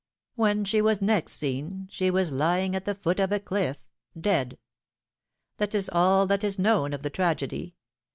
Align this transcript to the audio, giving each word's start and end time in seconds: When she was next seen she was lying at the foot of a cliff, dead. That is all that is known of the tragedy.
When 0.33 0.65
she 0.65 0.81
was 0.81 0.99
next 1.03 1.33
seen 1.33 1.87
she 1.91 2.09
was 2.09 2.31
lying 2.31 2.75
at 2.75 2.85
the 2.85 2.95
foot 2.95 3.19
of 3.19 3.31
a 3.31 3.39
cliff, 3.39 3.85
dead. 4.19 4.57
That 5.57 5.75
is 5.75 5.91
all 5.93 6.25
that 6.25 6.43
is 6.43 6.57
known 6.57 6.91
of 6.93 7.03
the 7.03 7.11
tragedy. 7.11 7.75